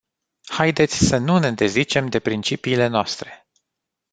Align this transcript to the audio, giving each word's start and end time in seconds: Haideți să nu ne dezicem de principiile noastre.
Haideți 0.47 0.97
să 1.07 1.17
nu 1.17 1.39
ne 1.39 1.51
dezicem 1.51 2.07
de 2.07 2.19
principiile 2.19 2.87
noastre. 2.87 3.47